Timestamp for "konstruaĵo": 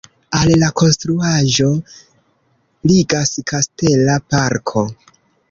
0.81-1.67